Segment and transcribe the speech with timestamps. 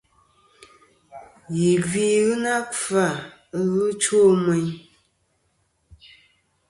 [1.55, 3.05] Yì gvi ghɨ na kfa,
[3.59, 4.71] ɨlvɨ chwo meyn.